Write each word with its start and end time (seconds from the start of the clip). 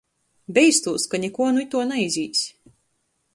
Beistūs, 0.57 1.05
ka 1.11 1.19
nikuo 1.25 1.51
nu 1.57 1.61
ituo 1.65 1.85
naizīs. 1.91 2.43